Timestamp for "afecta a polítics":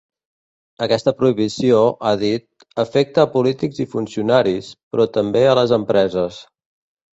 2.85-3.83